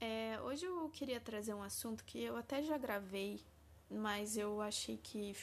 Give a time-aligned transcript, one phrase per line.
[0.00, 3.40] É, hoje eu queria trazer um assunto que eu até já gravei,
[3.90, 5.34] mas eu achei que,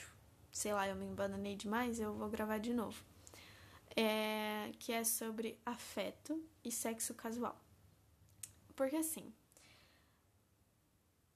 [0.52, 3.02] sei lá, eu me embananei demais, eu vou gravar de novo.
[3.96, 7.56] É, que é sobre afeto e sexo casual.
[8.76, 9.32] Porque assim,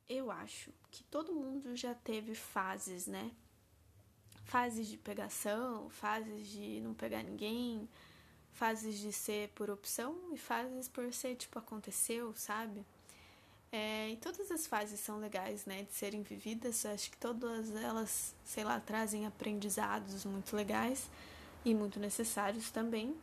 [0.09, 3.31] eu acho que todo mundo já teve fases, né?
[4.45, 7.89] Fases de pegação, fases de não pegar ninguém,
[8.53, 12.85] fases de ser por opção e fases por ser tipo aconteceu, sabe?
[13.71, 16.87] É, e todas as fases são legais, né, de serem vividas.
[16.87, 21.09] Acho que todas elas, sei lá, trazem aprendizados muito legais
[21.65, 23.15] e muito necessários também.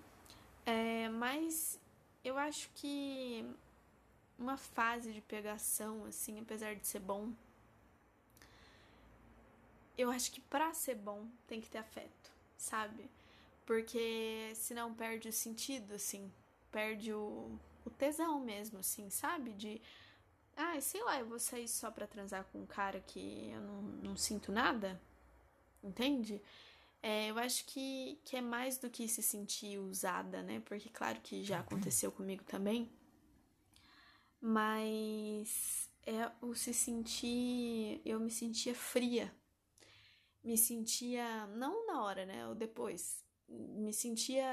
[0.65, 1.79] É, mas
[2.23, 3.45] eu acho que
[4.37, 7.31] uma fase de pegação, assim, apesar de ser bom,
[9.97, 13.09] eu acho que pra ser bom tem que ter afeto, sabe?
[13.65, 16.31] Porque senão perde o sentido, assim,
[16.71, 19.53] perde o, o tesão mesmo, assim, sabe?
[19.53, 19.81] De,
[20.55, 23.81] ah, sei lá, eu vou sair só pra transar com um cara que eu não,
[23.81, 25.01] não sinto nada,
[25.83, 26.41] entende?
[27.01, 30.61] É, eu acho que, que é mais do que se sentir usada, né?
[30.65, 32.91] Porque, claro que já aconteceu comigo também
[34.45, 39.33] mas é o se sentir, eu me sentia fria,
[40.43, 44.45] me sentia, não na hora, né, ou depois, me sentia,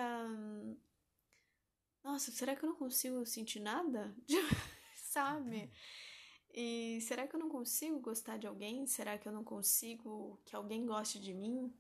[2.03, 4.15] nossa, será que eu não consigo sentir nada?
[5.13, 5.71] Sabe?
[6.55, 8.87] E será que eu não consigo gostar de alguém?
[8.87, 11.71] Será que eu não consigo que alguém goste de mim?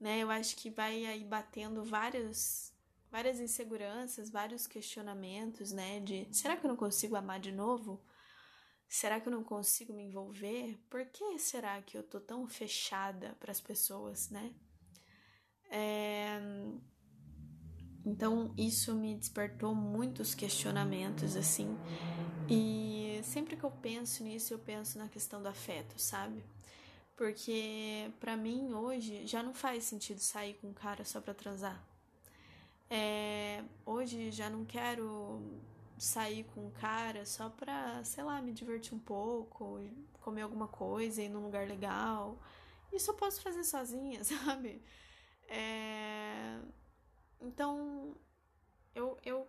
[0.00, 0.18] Né?
[0.18, 2.72] Eu acho que vai aí batendo vários
[3.12, 6.00] várias inseguranças, vários questionamentos, né?
[6.00, 8.04] De será que eu não consigo amar de novo?
[8.88, 10.76] Será que eu não consigo me envolver?
[10.90, 14.52] Por que será que eu tô tão fechada para as pessoas, né?
[15.70, 16.40] É...
[18.08, 21.76] Então isso me despertou muitos questionamentos assim.
[22.48, 26.42] E sempre que eu penso nisso, eu penso na questão do afeto, sabe?
[27.16, 31.84] Porque para mim hoje já não faz sentido sair com um cara só para transar
[32.90, 35.40] é, hoje já não quero
[35.98, 39.80] sair com um cara só pra, sei lá, me divertir um pouco,
[40.20, 42.38] comer alguma coisa, ir num lugar legal.
[42.92, 44.82] Isso eu posso fazer sozinha, sabe?
[45.48, 46.57] É,
[47.58, 48.14] então,
[48.94, 49.48] eu, eu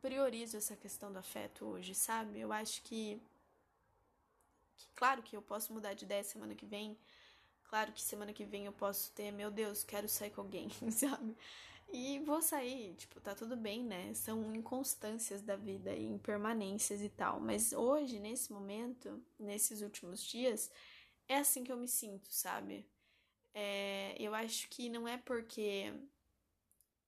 [0.00, 2.40] priorizo essa questão do afeto hoje, sabe?
[2.40, 3.20] Eu acho que,
[4.78, 6.96] que, claro que eu posso mudar de ideia semana que vem.
[7.64, 11.36] Claro que semana que vem eu posso ter, meu Deus, quero sair com alguém, sabe?
[11.92, 14.14] E vou sair, tipo, tá tudo bem, né?
[14.14, 17.40] São inconstâncias da vida e impermanências e tal.
[17.40, 20.70] Mas hoje, nesse momento, nesses últimos dias,
[21.28, 22.88] é assim que eu me sinto, sabe?
[23.52, 25.92] É, eu acho que não é porque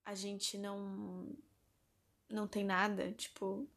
[0.04, 1.36] a gente não
[2.28, 3.68] não tem nada, tipo,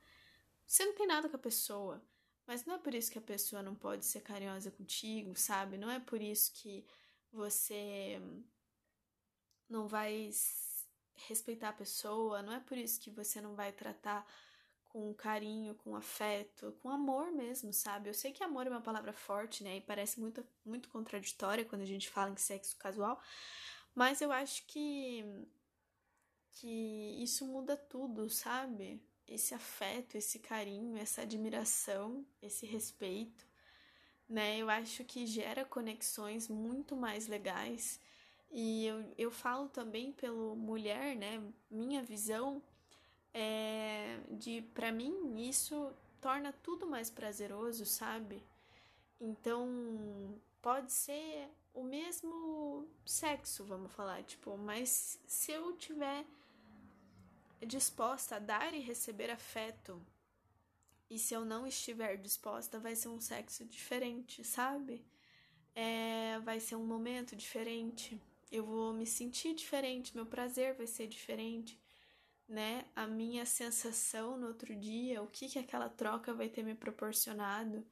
[0.66, 2.02] você não tem nada com a pessoa,
[2.47, 5.78] mas não é por isso que a pessoa não pode ser carinhosa contigo, sabe?
[5.78, 6.86] Não é por isso que
[7.31, 8.22] você
[9.69, 10.30] não vai
[11.28, 14.25] respeitar a pessoa, não é por isso que você não vai tratar
[14.86, 18.09] com carinho, com afeto, com amor mesmo, sabe?
[18.09, 19.78] Eu sei que amor é uma palavra forte, né?
[19.78, 23.22] E parece muito, muito contraditória quando a gente fala em sexo casual,
[23.94, 25.25] mas eu acho que
[26.55, 29.01] que isso muda tudo, sabe?
[29.27, 33.45] Esse afeto, esse carinho, essa admiração, esse respeito,
[34.27, 34.57] né?
[34.57, 37.99] Eu acho que gera conexões muito mais legais
[38.51, 41.44] e eu, eu falo também pelo mulher, né?
[41.69, 42.61] Minha visão
[43.33, 48.41] é de, para mim, isso torna tudo mais prazeroso, sabe?
[49.19, 56.25] Então, pode ser o mesmo sexo, vamos falar, tipo, mas se eu tiver
[57.65, 60.01] disposta a dar e receber afeto,
[61.09, 65.06] e se eu não estiver disposta, vai ser um sexo diferente, sabe?
[65.75, 68.19] É, vai ser um momento diferente
[68.51, 71.79] eu vou me sentir diferente, meu prazer vai ser diferente,
[72.47, 72.85] né?
[72.95, 77.85] A minha sensação no outro dia, o que que aquela troca vai ter me proporcionado,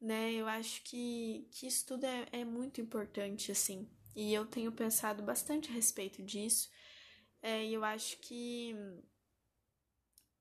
[0.00, 0.32] né?
[0.32, 3.88] Eu acho que, que isso tudo é, é muito importante, assim.
[4.14, 6.70] E eu tenho pensado bastante a respeito disso.
[7.42, 8.74] É, e eu acho que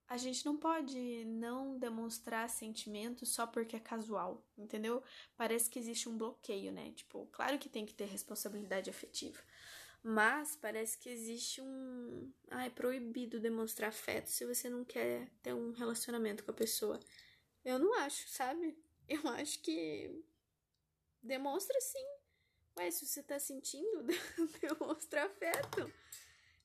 [0.08, 5.04] a gente não pode não demonstrar sentimentos só porque é casual, entendeu?
[5.36, 6.92] Parece que existe um bloqueio, né?
[6.92, 9.42] Tipo, claro que tem que ter responsabilidade afetiva,
[10.04, 12.32] mas parece que existe um.
[12.52, 17.00] Ah, é proibido demonstrar afeto se você não quer ter um relacionamento com a pessoa.
[17.64, 18.78] Eu não acho, sabe?
[19.10, 20.24] Eu acho que.
[21.22, 22.06] Demonstra sim.
[22.78, 24.06] Ué, se você tá sentindo,
[24.62, 25.92] demonstra afeto.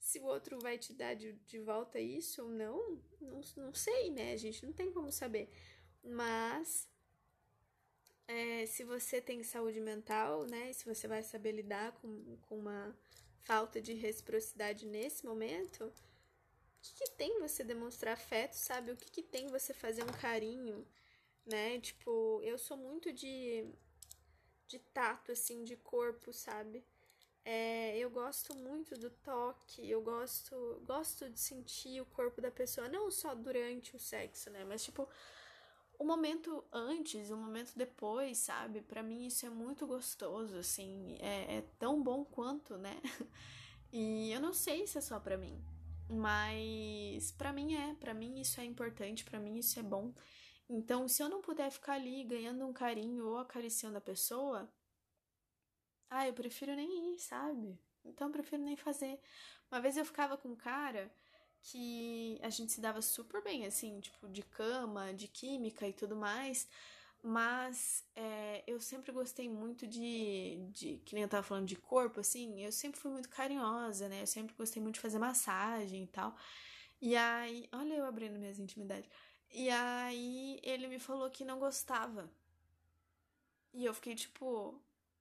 [0.00, 4.10] Se o outro vai te dar de, de volta isso ou não, não, não sei,
[4.10, 4.32] né?
[4.32, 5.52] A gente não tem como saber.
[6.02, 6.88] Mas.
[8.26, 10.72] É, se você tem saúde mental, né?
[10.72, 12.96] Se você vai saber lidar com, com uma
[13.42, 15.92] falta de reciprocidade nesse momento, o
[16.80, 18.92] que, que tem você demonstrar afeto, sabe?
[18.92, 20.86] O que, que tem você fazer um carinho,
[21.44, 21.78] né?
[21.80, 23.66] Tipo, eu sou muito de,
[24.66, 26.84] de tato, assim, de corpo, sabe?
[27.44, 32.88] É, eu gosto muito do toque, eu gosto, gosto de sentir o corpo da pessoa,
[32.88, 34.64] não só durante o sexo, né?
[34.64, 35.08] Mas, tipo,
[35.98, 38.80] o momento antes, o momento depois, sabe?
[38.80, 43.00] Para mim isso é muito gostoso, assim, é, é, tão bom quanto, né?
[43.92, 45.60] E eu não sei se é só para mim,
[46.08, 50.14] mas para mim é, para mim isso é importante, para mim isso é bom.
[50.68, 54.70] Então, se eu não puder ficar ali ganhando um carinho ou acariciando a pessoa,
[56.10, 57.78] ah, eu prefiro nem ir, sabe?
[58.04, 59.18] Então eu prefiro nem fazer.
[59.70, 61.10] Uma vez eu ficava com um cara
[61.62, 66.16] que a gente se dava super bem, assim, tipo, de cama, de química e tudo
[66.16, 66.68] mais.
[67.22, 70.98] Mas é, eu sempre gostei muito de, de.
[71.04, 72.64] Que nem eu tava falando de corpo, assim.
[72.64, 74.22] Eu sempre fui muito carinhosa, né?
[74.22, 76.34] Eu sempre gostei muito de fazer massagem e tal.
[77.00, 77.68] E aí.
[77.72, 79.10] Olha eu abrindo minhas intimidades.
[79.52, 82.30] E aí ele me falou que não gostava.
[83.72, 84.80] E eu fiquei tipo.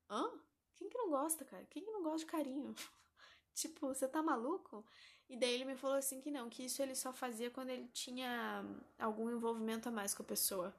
[0.10, 0.32] Hã?
[0.80, 1.66] Quem que não gosta, cara?
[1.70, 2.74] Quem que não gosta de carinho?
[3.54, 4.86] tipo, você tá maluco?
[5.30, 7.88] E daí ele me falou assim que não, que isso ele só fazia quando ele
[7.90, 8.64] tinha
[8.98, 10.74] algum envolvimento a mais com a pessoa.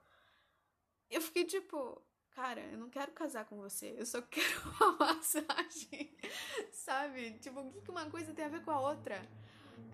[1.10, 6.16] Eu fiquei tipo, cara, eu não quero casar com você, eu só quero uma massagem,
[6.72, 7.38] sabe?
[7.38, 9.20] Tipo, o que uma coisa tem a ver com a outra?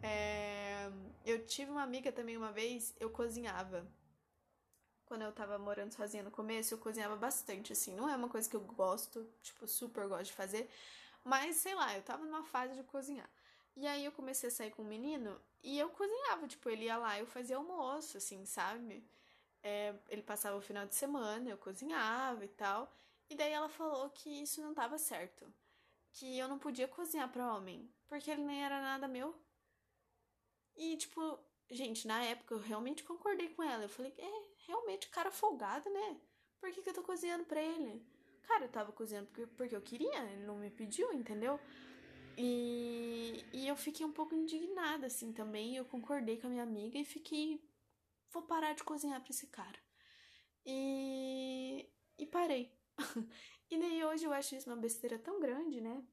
[0.02, 0.88] É...
[1.24, 3.84] Eu tive uma amiga também uma vez, eu cozinhava.
[5.06, 7.94] Quando eu tava morando sozinha no começo, eu cozinhava bastante, assim.
[7.94, 10.68] Não é uma coisa que eu gosto, tipo, super gosto de fazer.
[11.24, 13.28] Mas, sei lá, eu tava numa fase de cozinhar.
[13.76, 16.96] E aí eu comecei a sair com um menino e eu cozinhava, tipo, ele ia
[16.96, 19.04] lá, eu fazia almoço, assim, sabe?
[19.62, 22.90] É, ele passava o final de semana, eu cozinhava e tal.
[23.28, 25.52] E daí ela falou que isso não tava certo.
[26.12, 29.34] Que eu não podia cozinhar para homem, porque ele nem era nada meu.
[30.76, 31.38] E, tipo,
[31.70, 33.84] gente, na época eu realmente concordei com ela.
[33.84, 36.20] Eu falei, é, realmente, cara folgado, né?
[36.60, 38.04] Por que, que eu tô cozinhando pra ele?
[38.42, 41.58] Cara, eu tava cozinhando porque, porque eu queria, ele não me pediu, entendeu?
[42.38, 45.76] E, e eu fiquei um pouco indignada, assim, também.
[45.76, 47.60] Eu concordei com a minha amiga e fiquei.
[48.30, 49.78] Vou parar de cozinhar pra esse cara.
[50.64, 51.88] E.
[52.18, 52.72] E parei.
[53.70, 56.04] e nem hoje eu acho isso uma besteira tão grande, né?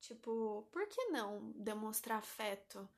[0.00, 2.88] Tipo, por que não demonstrar afeto?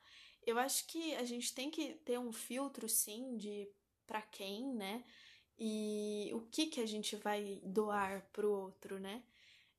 [0.49, 3.69] Eu acho que a gente tem que ter um filtro, sim, de
[4.07, 5.05] para quem, né?
[5.59, 9.23] E o que que a gente vai doar pro outro, né?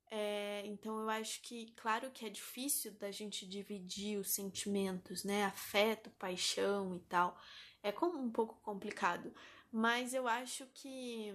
[0.08, 5.44] É, então eu acho que, claro que é difícil da gente dividir os sentimentos, né?
[5.44, 7.36] Afeto, paixão e tal.
[7.82, 9.34] É como um pouco complicado.
[9.72, 11.34] Mas eu acho que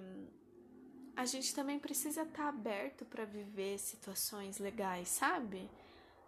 [1.14, 5.70] a gente também precisa estar tá aberto para viver situações legais, sabe?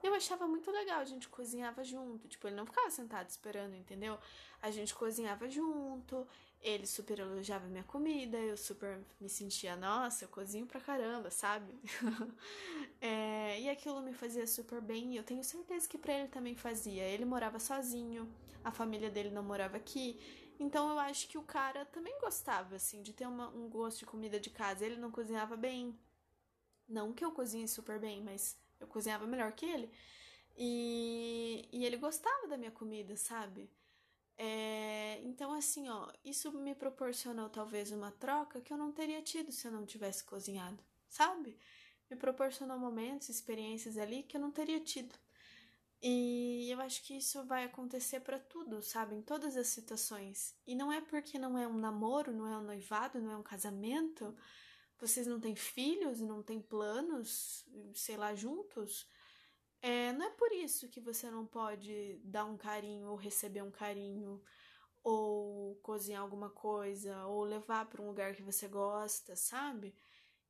[0.03, 2.27] Eu achava muito legal, a gente cozinhava junto.
[2.27, 4.17] Tipo, ele não ficava sentado esperando, entendeu?
[4.61, 6.27] A gente cozinhava junto,
[6.61, 11.73] ele super elogiava minha comida, eu super me sentia, nossa, eu cozinho pra caramba, sabe?
[13.01, 16.55] é, e aquilo me fazia super bem e eu tenho certeza que pra ele também
[16.55, 17.03] fazia.
[17.03, 18.31] Ele morava sozinho,
[18.63, 20.19] a família dele não morava aqui.
[20.59, 24.05] Então eu acho que o cara também gostava, assim, de ter uma, um gosto de
[24.05, 24.85] comida de casa.
[24.85, 25.97] Ele não cozinhava bem.
[26.87, 29.91] Não que eu cozinhe super bem, mas eu cozinhava melhor que ele.
[30.57, 33.69] E, e ele gostava da minha comida, sabe?
[34.37, 39.51] É, então, assim, ó, isso me proporcionou talvez uma troca que eu não teria tido
[39.51, 41.57] se eu não tivesse cozinhado, sabe?
[42.09, 45.15] Me proporcionou momentos, experiências ali que eu não teria tido.
[46.01, 49.15] E eu acho que isso vai acontecer para tudo, sabe?
[49.15, 50.55] Em todas as situações.
[50.65, 53.43] E não é porque não é um namoro, não é um noivado, não é um
[53.43, 54.35] casamento,
[54.99, 59.07] vocês não têm filhos, não têm planos, sei lá, juntos,
[59.81, 63.71] é, não é por isso que você não pode dar um carinho ou receber um
[63.71, 64.41] carinho,
[65.03, 69.95] ou cozinhar alguma coisa, ou levar para um lugar que você gosta, sabe?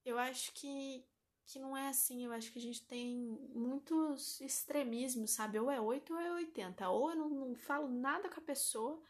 [0.06, 1.06] Eu acho que,
[1.46, 3.16] que não é assim, eu acho que a gente tem
[3.54, 5.60] muitos extremismos, sabe?
[5.60, 9.02] Ou é 8 ou é 80, ou eu não, não falo nada com a pessoa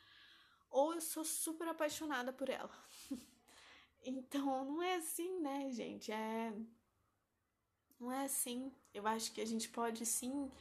[0.69, 2.71] ou eu sou super apaixonada por ela.
[4.09, 6.11] Então, não é assim, né, gente?
[6.11, 6.53] É.
[7.99, 8.71] Não é assim.
[8.93, 10.51] Eu acho que a gente pode sim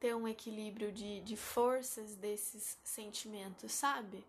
[0.00, 4.24] ter um equilíbrio de, de forças desses sentimentos, sabe?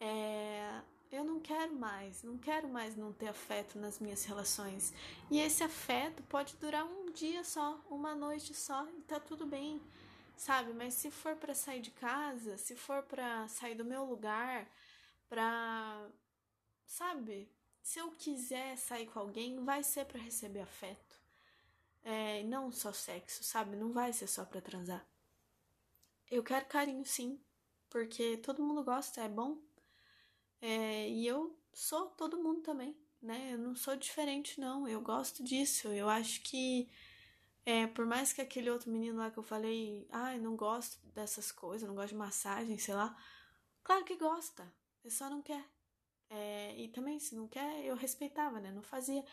[0.00, 0.80] É,
[1.12, 4.92] eu não quero mais, não quero mais não ter afeto nas minhas relações.
[5.30, 9.80] E esse afeto pode durar um dia só, uma noite só, e tá tudo bem,
[10.36, 10.72] sabe?
[10.74, 14.68] Mas se for para sair de casa, se for para sair do meu lugar,
[15.28, 16.08] pra.
[16.86, 17.48] sabe?
[17.86, 21.20] Se eu quiser sair com alguém, vai ser para receber afeto.
[22.02, 23.76] É, não só sexo, sabe?
[23.76, 25.06] Não vai ser só para transar.
[26.28, 27.40] Eu quero carinho, sim,
[27.88, 29.62] porque todo mundo gosta, é bom.
[30.60, 33.52] É, e eu sou todo mundo também, né?
[33.52, 34.88] Eu não sou diferente, não.
[34.88, 35.86] Eu gosto disso.
[35.86, 36.90] Eu acho que,
[37.64, 40.98] é, por mais que aquele outro menino lá que eu falei, ai, ah, não gosto
[41.14, 43.16] dessas coisas, não gosto de massagem, sei lá.
[43.84, 44.74] Claro que gosta,
[45.04, 45.75] ele só não quer.
[46.30, 48.70] É, e também, se não quer, eu respeitava, né?
[48.72, 49.24] Não fazia.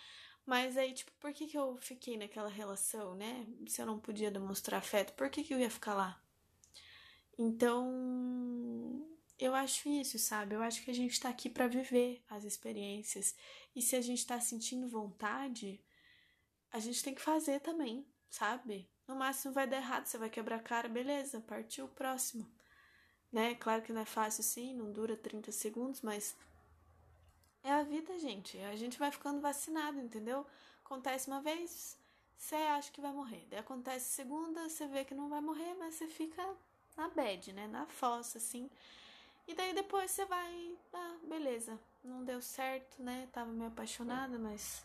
[0.46, 3.46] Mas aí, tipo, por que, que eu fiquei naquela relação, né?
[3.68, 6.22] Se eu não podia demonstrar afeto, por que, que eu ia ficar lá?
[7.38, 9.08] Então,
[9.40, 10.56] eu acho isso, sabe?
[10.56, 13.36] Eu acho que a gente tá aqui para viver as experiências.
[13.76, 15.82] E se a gente tá sentindo vontade,
[16.72, 18.90] a gente tem que fazer também, sabe?
[19.08, 22.50] No máximo vai dar errado, você vai quebrar a cara, beleza, partiu o próximo.
[23.32, 23.56] Né?
[23.56, 26.36] Claro que não é fácil sim, não dura 30 segundos, mas
[27.64, 28.58] é a vida, gente.
[28.60, 30.46] A gente vai ficando vacinado, entendeu?
[30.84, 31.98] Acontece uma vez,
[32.38, 33.48] você acha que vai morrer.
[33.50, 36.44] Daí acontece segunda, você vê que não vai morrer, mas você fica
[36.98, 37.68] na bad, né?
[37.68, 38.70] Na fossa, assim.
[39.48, 43.28] E daí depois você vai, ah, beleza, não deu certo, né?
[43.32, 44.84] Tava meio apaixonada, mas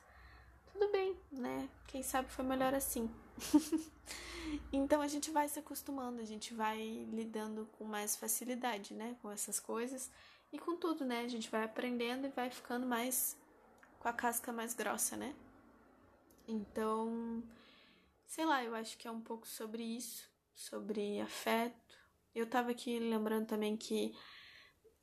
[0.73, 1.69] tudo bem, né?
[1.87, 3.11] Quem sabe foi melhor assim.
[4.73, 9.17] então a gente vai se acostumando, a gente vai lidando com mais facilidade, né?
[9.21, 10.11] Com essas coisas
[10.53, 11.21] e com tudo, né?
[11.21, 13.37] A gente vai aprendendo e vai ficando mais
[13.99, 15.35] com a casca mais grossa, né?
[16.47, 17.43] Então,
[18.27, 21.97] sei lá, eu acho que é um pouco sobre isso, sobre afeto.
[22.35, 24.15] Eu tava aqui lembrando também que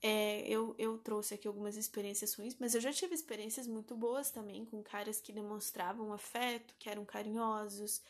[0.02, 4.32] é, eu, eu trouxe aqui algumas experiências ruins, mas eu já tive experiências muito boas
[4.32, 8.02] também com caras que demonstravam afeto, que eram carinhosos,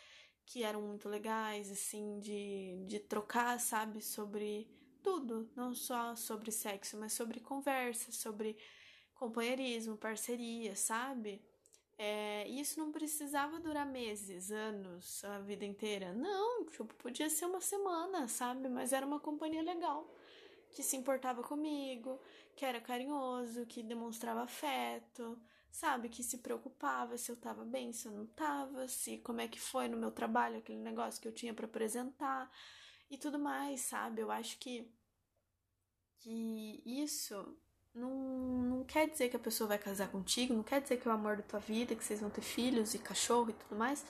[0.46, 4.68] que eram muito legais, assim, de, de trocar, sabe, sobre
[5.06, 8.58] tudo, não só sobre sexo, mas sobre conversa, sobre
[9.14, 11.40] companheirismo, parceria, sabe?
[11.96, 16.12] É, isso não precisava durar meses, anos, a vida inteira.
[16.12, 18.68] Não, tipo, podia ser uma semana, sabe?
[18.68, 20.12] Mas era uma companhia legal
[20.72, 22.20] que se importava comigo,
[22.56, 25.40] que era carinhoso, que demonstrava afeto,
[25.72, 26.10] sabe?
[26.10, 29.60] Que se preocupava se eu tava bem, se eu não tava, se como é que
[29.60, 32.52] foi no meu trabalho, aquele negócio que eu tinha para apresentar
[33.10, 34.22] e tudo mais, sabe?
[34.22, 34.90] Eu acho que
[36.20, 37.56] que isso
[37.94, 41.12] não, não quer dizer que a pessoa vai casar contigo, não quer dizer que é
[41.12, 44.04] o amor da tua vida, que vocês vão ter filhos e cachorro e tudo mais,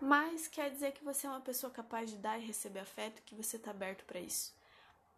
[0.00, 3.34] mas quer dizer que você é uma pessoa capaz de dar e receber afeto, que
[3.34, 4.54] você tá aberto para isso.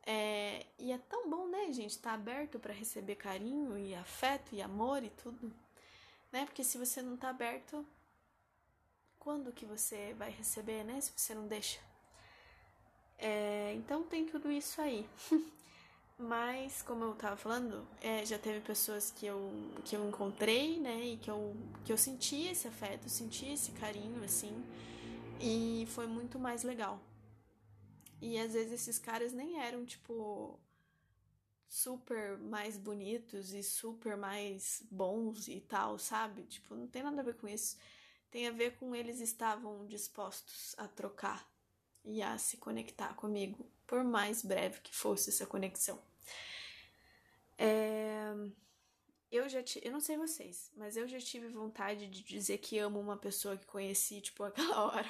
[0.04, 4.62] É, e é tão bom, né, gente, tá aberto para receber carinho e afeto e
[4.62, 5.52] amor e tudo,
[6.32, 6.44] né?
[6.47, 7.87] Porque se você não tá aberto,
[9.18, 11.00] quando que você vai receber, né?
[11.00, 11.78] Se você não deixa.
[13.23, 15.09] É, então tem tudo isso aí.
[16.19, 19.50] Mas, como eu tava falando, é, já teve pessoas que eu,
[19.85, 21.05] que eu encontrei, né?
[21.07, 24.52] E que eu, que eu senti esse afeto, senti esse carinho, assim.
[25.41, 27.00] E foi muito mais legal.
[28.21, 30.59] E às vezes esses caras nem eram, tipo,
[31.69, 36.43] super mais bonitos e super mais bons e tal, sabe?
[36.43, 37.76] Tipo, não tem nada a ver com isso.
[38.31, 41.51] Tem a ver com eles estavam dispostos a trocar
[42.04, 46.00] e a se conectar comigo, por mais breve que fosse essa conexão.
[47.59, 48.32] É...
[49.30, 52.78] Eu já tive, eu não sei vocês, mas eu já tive vontade de dizer que
[52.78, 55.09] amo uma pessoa que conheci, tipo, aquela hora.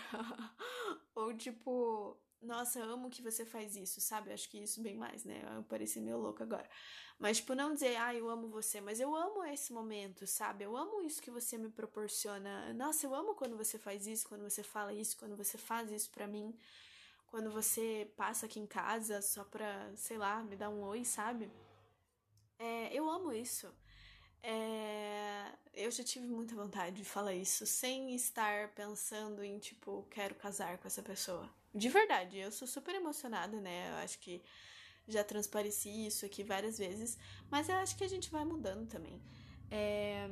[1.15, 4.31] Ou tipo, nossa, amo que você faz isso, sabe?
[4.31, 5.43] Eu acho que isso bem mais, né?
[5.57, 6.69] Eu pareci meio louco agora.
[7.19, 10.65] Mas, tipo, não dizer, ah, eu amo você, mas eu amo esse momento, sabe?
[10.65, 12.73] Eu amo isso que você me proporciona.
[12.75, 16.11] Nossa, eu amo quando você faz isso, quando você fala isso, quando você faz isso
[16.11, 16.55] pra mim.
[17.29, 21.51] Quando você passa aqui em casa só pra, sei lá, me dar um oi, sabe?
[22.59, 23.73] É, eu amo isso.
[24.43, 30.35] É, eu já tive muita vontade de falar isso sem estar pensando em, tipo, quero
[30.35, 31.49] casar com essa pessoa.
[31.75, 33.91] De verdade, eu sou super emocionada, né?
[33.91, 34.43] Eu acho que
[35.09, 37.19] já transpareci isso aqui várias vezes,
[37.51, 39.21] mas eu acho que a gente vai mudando também.
[39.71, 40.27] É,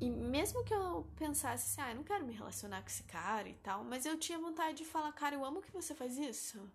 [0.00, 3.48] e mesmo que eu pensasse assim, ah, eu não quero me relacionar com esse cara
[3.48, 6.70] e tal, mas eu tinha vontade de falar, cara, eu amo que você faz isso.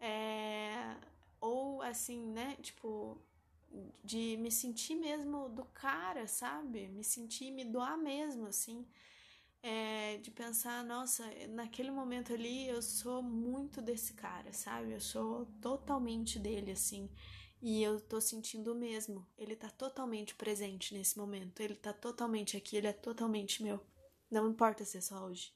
[0.00, 0.96] É,
[1.40, 2.56] ou assim, né?
[2.62, 3.20] Tipo,
[4.04, 6.88] de me sentir mesmo do cara, sabe?
[6.88, 8.86] Me sentir, me doar mesmo, assim.
[9.62, 14.92] É, de pensar, nossa, naquele momento ali eu sou muito desse cara, sabe?
[14.92, 17.10] Eu sou totalmente dele, assim.
[17.60, 19.26] E eu tô sentindo o mesmo.
[19.36, 21.60] Ele tá totalmente presente nesse momento.
[21.60, 23.80] Ele tá totalmente aqui, ele é totalmente meu.
[24.30, 25.52] Não importa se é só hoje.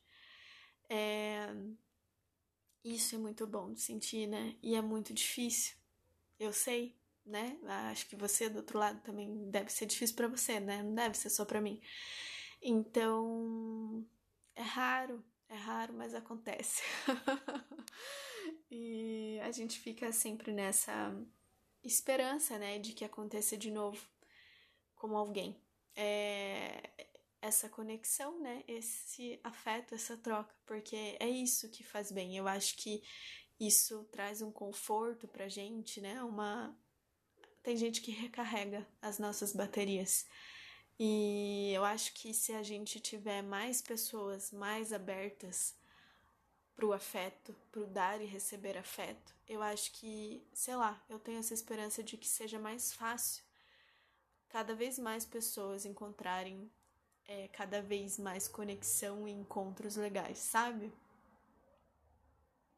[0.89, 1.47] É...
[2.83, 4.57] Isso é muito bom de sentir, né?
[4.63, 5.77] E é muito difícil.
[6.39, 7.59] Eu sei, né?
[7.91, 10.83] Acho que você do outro lado também deve ser difícil para você, né?
[10.83, 11.81] Não deve ser só para mim.
[12.63, 14.07] Então,
[14.55, 16.83] é raro, é raro, mas acontece.
[18.71, 21.15] e a gente fica sempre nessa
[21.83, 24.01] esperança, né, de que aconteça de novo
[24.95, 25.61] com alguém.
[25.97, 26.91] É
[27.43, 32.37] essa conexão, né, esse afeto, essa troca, porque é isso que faz bem.
[32.37, 33.03] Eu acho que
[33.59, 36.23] isso traz um conforto pra gente, né?
[36.23, 36.77] Uma
[37.63, 40.27] tem gente que recarrega as nossas baterias.
[40.99, 45.75] E eu acho que se a gente tiver mais pessoas mais abertas
[46.75, 51.19] para o afeto, para o dar e receber afeto, eu acho que, sei lá, eu
[51.19, 53.43] tenho essa esperança de que seja mais fácil
[54.51, 56.71] cada vez mais pessoas encontrarem
[57.27, 60.93] é, cada vez mais conexão e encontros legais, sabe?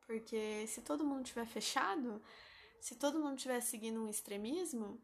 [0.07, 2.23] Porque se todo mundo tiver fechado,
[2.83, 5.01] se todo mundo estiver seguindo um extremismo,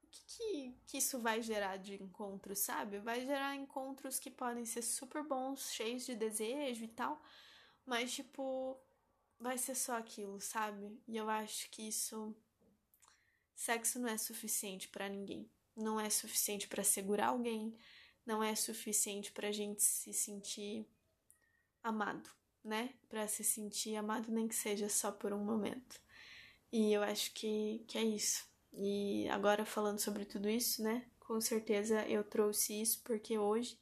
[0.00, 3.00] o que, que, que isso vai gerar de encontros, sabe?
[3.00, 7.20] Vai gerar encontros que podem ser super bons, cheios de desejo e tal,
[7.84, 8.80] mas, tipo,
[9.40, 10.96] vai ser só aquilo, sabe?
[11.08, 12.32] E eu acho que isso.
[13.56, 15.50] Sexo não é suficiente para ninguém.
[15.74, 17.76] Não é suficiente para segurar alguém.
[18.24, 20.86] Não é suficiente pra gente se sentir
[21.82, 22.30] amado,
[22.62, 22.94] né?
[23.08, 26.00] Para se sentir amado, nem que seja só por um momento.
[26.72, 28.46] E eu acho que, que é isso.
[28.72, 31.04] E agora falando sobre tudo isso, né?
[31.20, 33.78] Com certeza eu trouxe isso porque hoje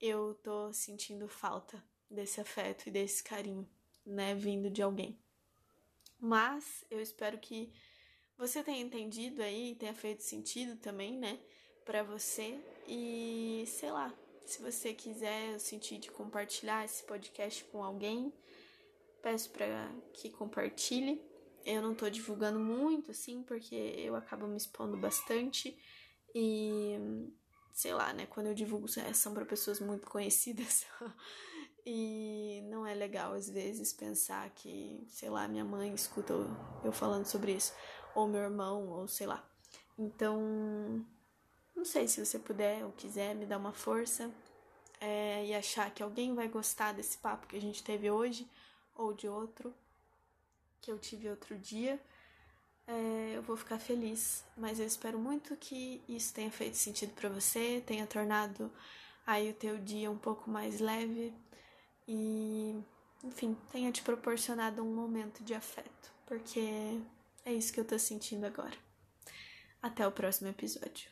[0.00, 3.68] eu tô sentindo falta desse afeto e desse carinho,
[4.04, 5.16] né, vindo de alguém.
[6.18, 7.72] Mas eu espero que
[8.36, 11.38] você tenha entendido aí, tenha feito sentido também, né,
[11.84, 14.12] para você e sei lá,
[14.44, 18.32] se você quiser sentir de compartilhar esse podcast com alguém,
[19.22, 21.22] peço para que compartilhe
[21.64, 25.76] eu não tô divulgando muito, assim, porque eu acabo me expondo bastante.
[26.34, 26.98] E
[27.72, 28.26] sei lá, né?
[28.26, 30.86] Quando eu divulgo são para pessoas muito conhecidas.
[31.84, 36.32] e não é legal às vezes pensar que, sei lá, minha mãe escuta
[36.84, 37.72] eu falando sobre isso,
[38.14, 39.44] ou meu irmão, ou sei lá.
[39.98, 41.04] Então,
[41.74, 44.30] não sei se você puder ou quiser me dar uma força
[45.00, 48.48] é, e achar que alguém vai gostar desse papo que a gente teve hoje
[48.94, 49.74] ou de outro
[50.82, 51.98] que eu tive outro dia,
[52.86, 54.44] é, eu vou ficar feliz.
[54.56, 58.70] Mas eu espero muito que isso tenha feito sentido para você, tenha tornado
[59.26, 61.32] aí o teu dia um pouco mais leve
[62.06, 62.74] e,
[63.22, 67.00] enfim, tenha te proporcionado um momento de afeto, porque
[67.44, 68.76] é isso que eu tô sentindo agora.
[69.80, 71.11] Até o próximo episódio.